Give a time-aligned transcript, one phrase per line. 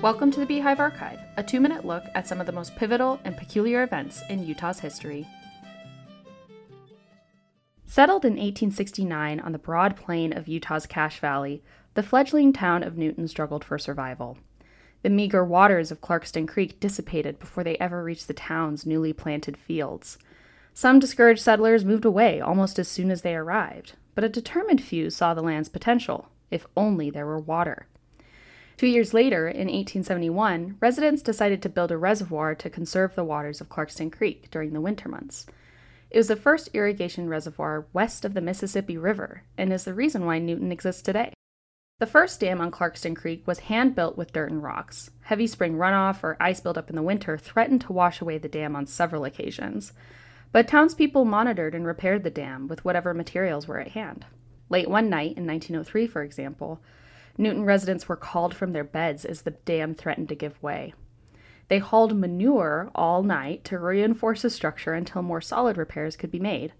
[0.00, 3.18] Welcome to the Beehive Archive, a two minute look at some of the most pivotal
[3.24, 5.26] and peculiar events in Utah's history.
[7.84, 11.64] Settled in 1869 on the broad plain of Utah's Cache Valley,
[11.94, 14.38] the fledgling town of Newton struggled for survival.
[15.02, 19.56] The meager waters of Clarkston Creek dissipated before they ever reached the town's newly planted
[19.56, 20.16] fields.
[20.72, 25.10] Some discouraged settlers moved away almost as soon as they arrived, but a determined few
[25.10, 27.88] saw the land's potential, if only there were water.
[28.78, 33.60] Two years later, in 1871, residents decided to build a reservoir to conserve the waters
[33.60, 35.46] of Clarkston Creek during the winter months.
[36.10, 40.24] It was the first irrigation reservoir west of the Mississippi River and is the reason
[40.24, 41.32] why Newton exists today.
[41.98, 45.10] The first dam on Clarkston Creek was hand built with dirt and rocks.
[45.22, 48.76] Heavy spring runoff or ice buildup in the winter threatened to wash away the dam
[48.76, 49.92] on several occasions.
[50.52, 54.24] But townspeople monitored and repaired the dam with whatever materials were at hand.
[54.68, 56.80] Late one night in 1903, for example,
[57.38, 60.92] Newton residents were called from their beds as the dam threatened to give way.
[61.68, 66.40] They hauled manure all night to reinforce the structure until more solid repairs could be
[66.40, 66.72] made.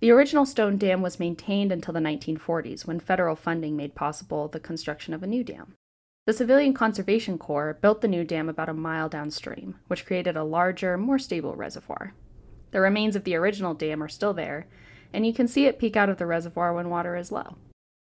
[0.00, 4.60] The original stone dam was maintained until the 1940s when federal funding made possible the
[4.60, 5.74] construction of a new dam.
[6.26, 10.44] The Civilian Conservation Corps built the new dam about a mile downstream, which created a
[10.44, 12.14] larger, more stable reservoir.
[12.72, 14.66] The remains of the original dam are still there,
[15.12, 17.56] and you can see it peek out of the reservoir when water is low.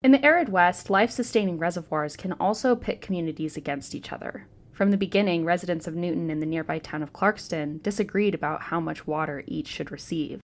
[0.03, 4.47] In the arid West, life sustaining reservoirs can also pit communities against each other.
[4.73, 8.81] From the beginning, residents of Newton and the nearby town of Clarkston disagreed about how
[8.81, 10.41] much water each should receive.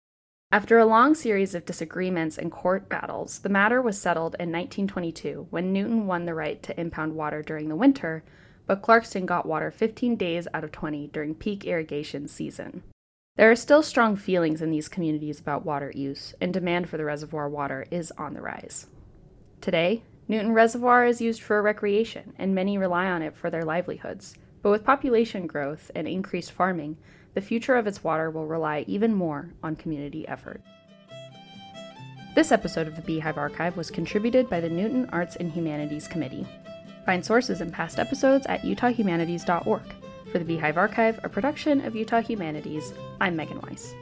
[0.51, 5.47] After a long series of disagreements and court battles, the matter was settled in 1922
[5.51, 8.25] when Newton won the right to impound water during the winter,
[8.67, 12.83] but Clarkston got water 15 days out of 20 during peak irrigation season.
[13.37, 17.05] There are still strong feelings in these communities about water use, and demand for the
[17.05, 18.87] reservoir water is on the rise.
[19.65, 24.35] Today, Newton Reservoir is used for recreation, and many rely on it for their livelihoods.
[24.61, 26.97] But with population growth and increased farming,
[27.33, 30.61] the future of its water will rely even more on community effort.
[32.35, 36.45] This episode of the Beehive Archive was contributed by the Newton Arts and Humanities Committee.
[37.03, 39.81] Find sources and past episodes at utahhumanities.org.
[40.31, 43.95] For the Beehive Archive, a production of Utah Humanities, I'm Megan Weiss.